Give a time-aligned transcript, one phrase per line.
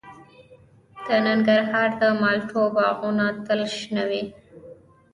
[1.05, 4.23] د ننګرهار د مالټو باغونه تل شنه وي.